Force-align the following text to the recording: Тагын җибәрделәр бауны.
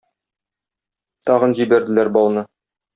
Тагын 1.29 1.57
җибәрделәр 1.61 2.15
бауны. 2.19 2.49